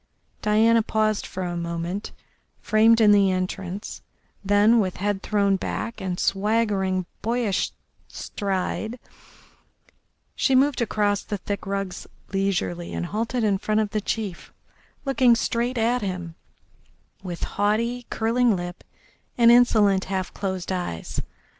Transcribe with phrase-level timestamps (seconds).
[0.41, 2.11] Diana paused for a moment
[2.59, 4.01] framed in the entrance,
[4.43, 7.71] then, with head thrown back and swaggering, boyish
[8.07, 8.97] stride,
[10.35, 14.51] she moved across the thick rugs leisurely and halted in front of the chief,
[15.05, 16.33] looking straight at him
[17.21, 18.83] with haughty, curling lips
[19.37, 21.21] and insolent, half closed eyes.